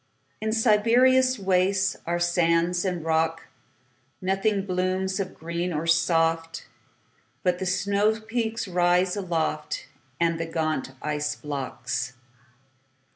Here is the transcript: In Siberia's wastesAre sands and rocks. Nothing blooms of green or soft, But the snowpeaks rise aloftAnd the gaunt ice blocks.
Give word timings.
In 0.41 0.51
Siberia's 0.51 1.37
wastesAre 1.37 2.19
sands 2.19 2.85
and 2.85 3.05
rocks. 3.05 3.43
Nothing 4.19 4.65
blooms 4.65 5.19
of 5.19 5.35
green 5.37 5.71
or 5.71 5.85
soft, 5.85 6.65
But 7.43 7.59
the 7.59 7.65
snowpeaks 7.65 8.65
rise 8.67 9.13
aloftAnd 9.15 10.39
the 10.39 10.47
gaunt 10.51 10.93
ice 11.03 11.35
blocks. 11.35 12.13